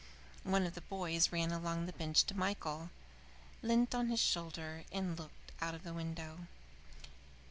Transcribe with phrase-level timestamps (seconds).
[0.43, 2.89] One of the boys ran along the bench to Michael,
[3.61, 6.47] leant on his shoulder, and looked out of the window.